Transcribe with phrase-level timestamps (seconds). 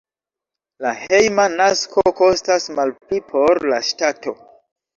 [0.85, 4.39] La hejma nasko kostas malpli por la ŝtato.